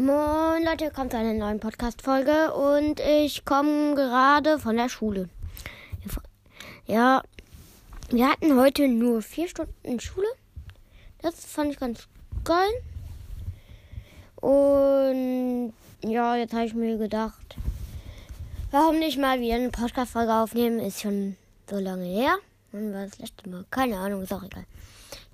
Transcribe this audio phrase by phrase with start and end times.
[0.00, 5.28] Moin Leute, kommt zu einer neuen Podcast-Folge und ich komme gerade von der Schule.
[6.86, 7.24] Ja,
[8.08, 10.28] wir hatten heute nur vier Stunden Schule.
[11.20, 12.06] Das fand ich ganz
[12.44, 12.70] geil.
[14.36, 15.72] Und
[16.08, 17.56] ja, jetzt habe ich mir gedacht,
[18.70, 20.78] warum nicht mal wieder eine Podcast-Folge aufnehmen?
[20.78, 21.36] Ist schon
[21.68, 22.36] so lange her.
[22.70, 23.64] Wann war das letzte Mal?
[23.72, 24.64] Keine Ahnung, ist auch egal.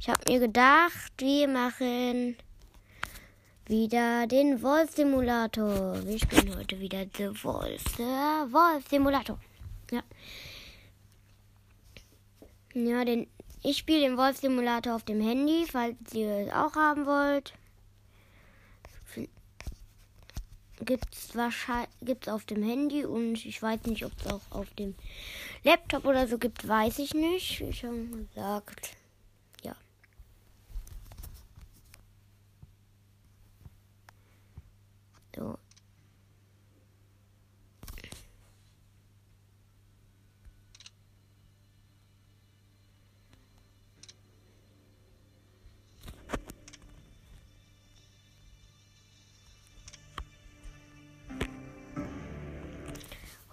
[0.01, 2.39] Ich habe mir gedacht, wir machen
[3.67, 6.05] wieder den Wolf-Simulator.
[6.05, 7.83] Wir spielen heute wieder The Wolf.
[7.99, 9.39] Der Wolf-Simulator.
[9.91, 10.03] Ja.
[12.75, 13.27] Ja, den,
[13.63, 17.55] ich spiele den Wolf-Simulator auf dem Handy, falls ihr es auch haben wollt.
[20.81, 24.95] Gibt's wahrscheinlich gibt's auf dem Handy und ich weiß nicht, ob es auch auf dem
[25.63, 27.61] Laptop oder so gibt, weiß ich nicht.
[27.61, 28.97] Wie schon gesagt.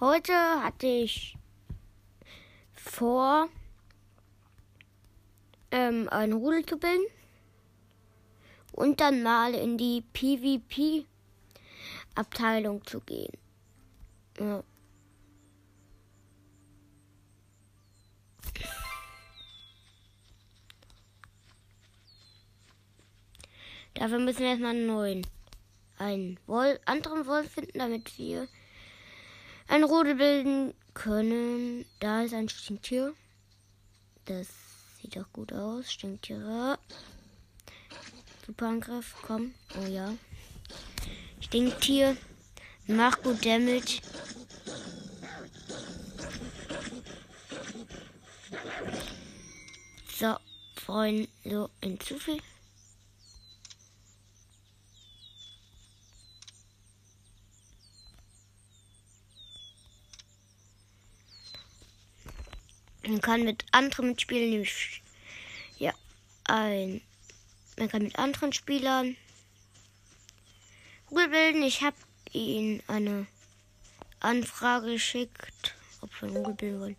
[0.03, 1.37] Heute hatte ich
[2.73, 3.49] vor,
[5.69, 7.05] ähm, einen Rudel zu bilden
[8.71, 11.05] und dann mal in die PvP
[12.15, 13.31] Abteilung zu gehen.
[14.39, 14.63] Ja.
[23.93, 25.27] Dafür müssen wir erstmal einen neuen,
[25.99, 28.47] einen Wolf, anderen Wolf finden, damit wir
[29.71, 31.85] ein Rudel bilden können.
[32.01, 33.13] Da ist ein Stinktier.
[34.25, 34.47] Das
[35.01, 35.91] sieht auch gut aus.
[35.91, 36.77] Stinktiere.
[38.45, 39.53] Super Angriff, komm.
[39.81, 40.13] Oh ja.
[41.39, 42.17] Stinktier.
[42.87, 44.01] Mach gut Damage.
[50.19, 50.35] So,
[50.75, 52.41] Freunde, so hinzufügen.
[63.11, 65.01] Man kann mit anderen mitspielen, nämlich
[65.77, 65.91] ja,
[66.45, 67.01] ein.
[67.77, 69.17] Man kann mit anderen Spielern
[71.07, 71.63] Google bilden.
[71.63, 71.97] Ich habe
[72.31, 73.27] ihn eine
[74.21, 76.95] Anfrage geschickt, ob wir Google bilden wollen.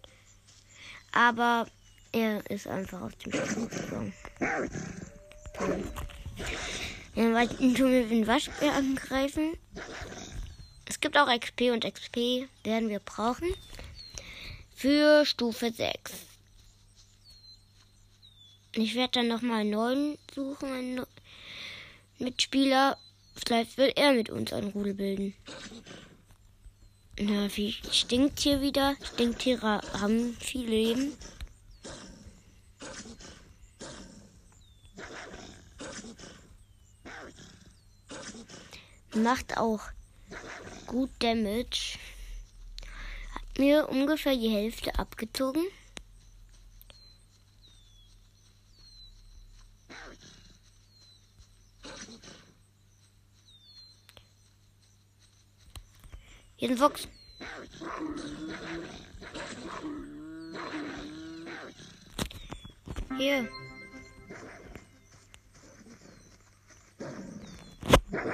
[1.12, 1.66] Aber
[2.12, 4.12] er ist einfach aus dem Spiel gegangen.
[7.14, 9.56] Weiten tun wir den Waschbär angreifen.
[10.84, 13.54] Es gibt auch XP und XP werden wir brauchen.
[14.82, 16.12] Für Stufe 6.
[18.72, 21.06] Ich werde dann nochmal einen neuen suchen, einen
[22.18, 22.98] Mitspieler.
[23.36, 25.36] Vielleicht will er mit uns ein Rudel bilden.
[27.16, 28.96] Na, wie stinkt hier wieder?
[29.14, 31.16] Stinktiere haben viel Leben.
[39.14, 39.82] Macht auch
[40.88, 42.00] gut Damage.
[43.58, 45.62] Mir ungefähr die Hälfte abgezogen.
[56.56, 57.08] Hier ist ein Fuchs.
[63.18, 63.48] Hier.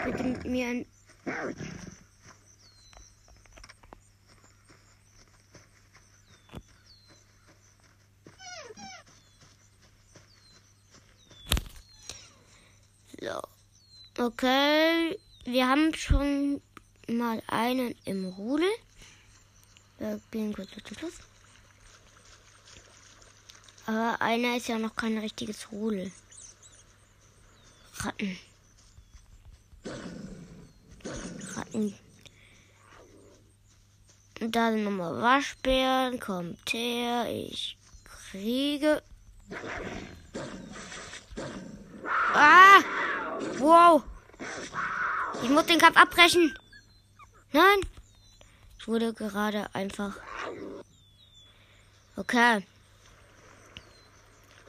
[0.04, 0.86] Bitte mit mir ein.
[13.20, 13.40] So.
[14.18, 15.16] Okay.
[15.44, 16.60] Wir haben schon
[17.08, 18.68] mal einen im Rudel.
[19.98, 21.14] Wir spielen kurz Schluss.
[23.86, 26.10] Aber einer ist ja noch kein richtiges Rudel.
[27.98, 28.38] Ratten.
[31.54, 31.94] Ratten.
[34.40, 36.18] Und da sind nochmal Waschbären.
[36.18, 37.26] Kommt her.
[37.30, 39.00] Ich kriege.
[42.34, 42.82] Ah!
[43.58, 44.02] Wow!
[45.42, 46.58] Ich muss den Kampf abbrechen.
[47.52, 47.80] Nein!
[48.78, 50.16] Ich wurde gerade einfach.
[52.16, 52.66] Okay.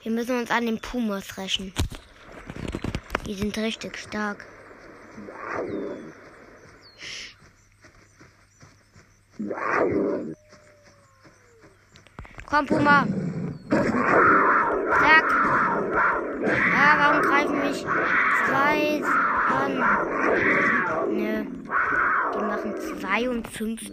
[0.03, 1.73] Wir müssen uns an den Pumas rächen.
[3.25, 4.45] Die sind richtig stark.
[12.45, 13.07] Komm, Puma.
[14.99, 15.31] Zack.
[16.73, 17.85] Ja, warum greifen mich
[18.69, 19.01] zwei
[19.49, 19.77] an?
[22.47, 23.91] machen 52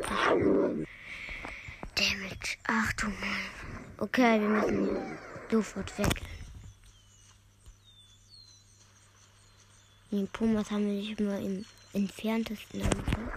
[1.95, 2.57] Damage.
[2.67, 3.51] Ach du Mann.
[3.99, 5.19] Okay, wir müssen
[5.51, 6.23] sofort weg.
[10.11, 13.31] Den Pumas haben wir nicht immer im entferntesten angefangen.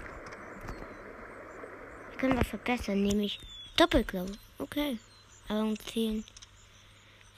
[2.11, 3.39] Wir können was verbessern, nämlich
[3.77, 4.31] Doppelklaue.
[4.57, 4.99] Okay.
[5.47, 6.23] Aber uns fehlen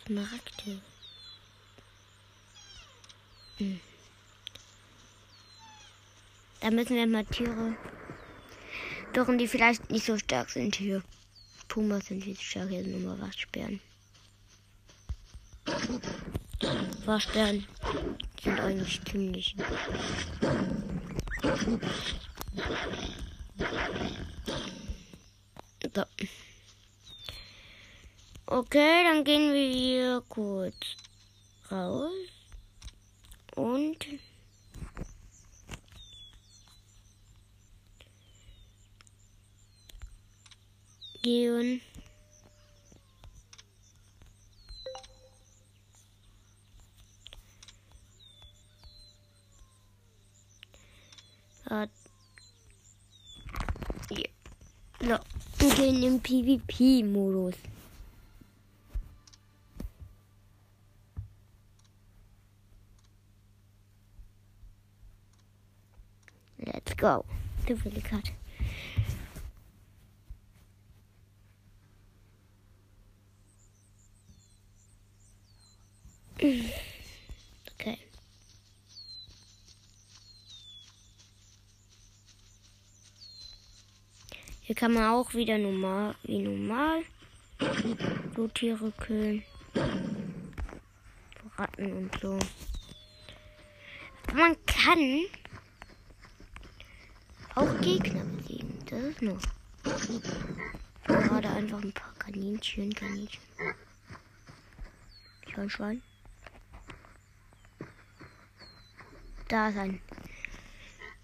[0.06, 0.82] Smaragde.
[3.58, 3.80] Hm.
[6.62, 7.76] Da müssen wir mal Tiere
[9.16, 11.02] suchen, die vielleicht nicht so stark sind hier.
[11.68, 13.82] Pumas sind viel stark, hier sind nur Waschbären.
[17.06, 17.66] Waschbären
[18.44, 19.56] sind eigentlich ziemlich.
[25.94, 26.04] So.
[28.46, 30.76] Okay, dann gehen wir hier kurz
[31.72, 32.12] raus
[33.56, 34.06] und
[41.22, 41.82] gehen.
[55.02, 55.18] So,
[55.58, 57.56] wir gehen im PvP-Modus.
[66.60, 67.26] Let's go.
[67.68, 68.06] Zufällig
[76.38, 76.74] Okay.
[84.72, 87.04] Hier kann man auch wieder normal, wie normal,
[88.34, 89.44] so Tiere killen.
[91.58, 92.40] Ratten und so.
[94.34, 95.26] Man kann
[97.56, 98.80] auch Gegner besiegen.
[98.90, 99.42] Das ist noch.
[101.04, 103.42] Gerade einfach ein paar Kaninchen, Kaninchen.
[105.52, 106.02] Schwein, Schwein.
[109.50, 110.00] Da ist ein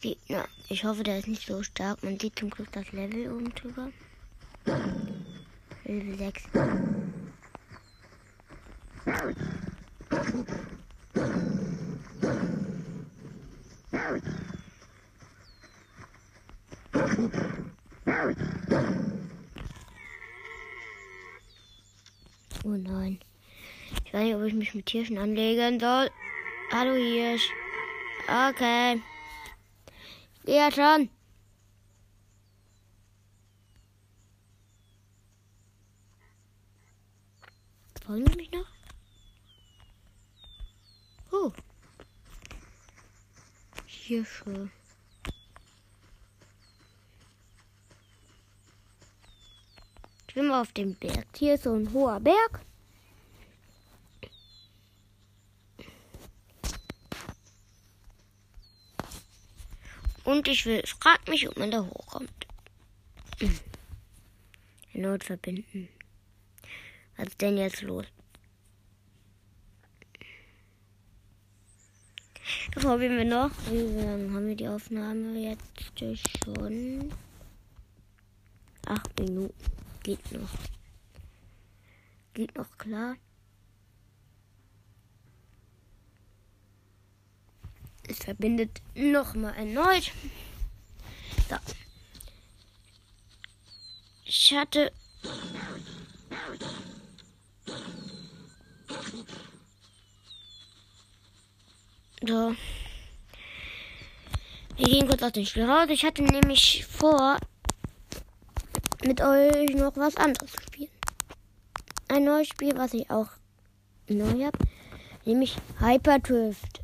[0.01, 0.45] Gegner.
[0.69, 2.03] Ich hoffe, der ist nicht so stark.
[2.03, 3.91] Man sieht zum Glück das Level oben drüber.
[5.85, 6.43] Level 6.
[22.63, 23.19] Oh nein.
[24.05, 26.09] Ich weiß nicht, ob ich mich mit Hirschen anlegen soll.
[26.71, 27.49] Hallo Hirsch.
[28.27, 29.01] Okay.
[30.47, 31.09] Ja, schon.
[38.05, 38.65] Wollen Sie mich noch?
[41.33, 41.51] Oh.
[43.85, 44.71] Hier schon.
[50.29, 51.27] Ich bin auf dem Berg.
[51.35, 52.61] Hier ist so ein hoher Berg.
[60.37, 62.45] Und ich will, frag mich, ob man da hochkommt.
[64.93, 65.89] Erneut verbinden.
[67.15, 68.05] Was ist denn jetzt los?
[72.75, 73.49] Das probieren wir noch.
[73.71, 75.99] Wie lange haben wir die Aufnahme jetzt
[76.45, 77.11] schon?
[78.85, 79.55] Acht Minuten.
[80.03, 80.51] Geht noch.
[82.35, 83.15] Geht noch klar.
[88.07, 90.11] Es verbindet nochmal erneut.
[91.49, 91.55] So.
[94.25, 94.91] Ich hatte.
[102.25, 102.55] So.
[104.77, 105.87] Wir gehen kurz aus dem Spiel raus.
[105.89, 107.37] Ich hatte nämlich vor,
[109.03, 110.91] mit euch noch was anderes zu spielen.
[112.09, 113.29] Ein neues Spiel, was ich auch
[114.07, 114.57] neu habe,
[115.25, 116.81] nämlich Hyperdrift.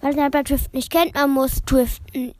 [0.00, 2.34] Weil man bei Drift nicht kennt, man muss driften.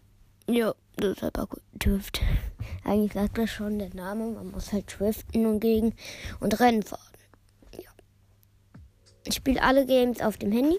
[0.48, 1.62] Ja, das ist aber gut.
[1.78, 2.20] Drift.
[2.84, 4.32] Eigentlich sagt das schon der Name.
[4.32, 5.94] Man muss halt driften und gegen
[6.40, 7.02] und Rennen fahren.
[7.72, 7.90] Ja.
[9.24, 10.78] Ich spiele alle Games auf dem Handy.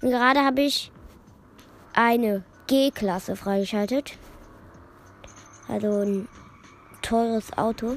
[0.00, 0.90] Und gerade habe ich
[1.94, 4.14] eine G-Klasse freigeschaltet.
[5.68, 6.28] Also ein
[7.02, 7.96] teures Auto.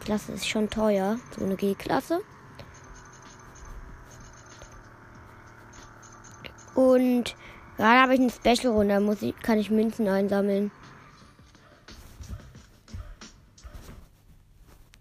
[0.00, 2.22] Klasse ist schon teuer, so eine G-Klasse.
[6.74, 7.34] Und
[7.76, 10.70] gerade habe ich eine Special-Runde, da muss ich, kann ich Münzen einsammeln.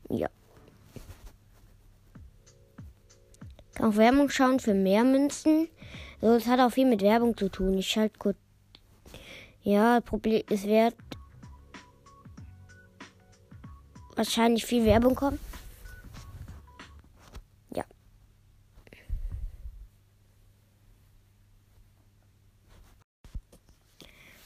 [0.09, 0.27] Ja.
[3.75, 5.69] Kann auch Werbung schauen für mehr Münzen.
[6.21, 7.77] Also, es hat auch viel mit Werbung zu tun.
[7.77, 8.37] Ich schalte kurz
[9.63, 10.95] Ja, Problem, es wird
[14.15, 15.39] wahrscheinlich viel Werbung kommen.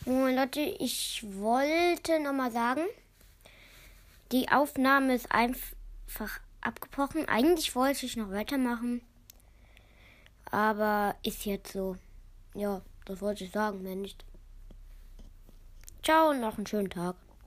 [0.05, 2.85] Und Leute, ich wollte nochmal sagen,
[4.31, 7.27] die Aufnahme ist einfach abgebrochen.
[7.27, 9.01] Eigentlich wollte ich noch weitermachen.
[10.51, 11.97] Aber ist jetzt so.
[12.53, 14.23] Ja, das wollte ich sagen, mehr nicht.
[16.03, 17.15] Ciao und noch einen schönen Tag.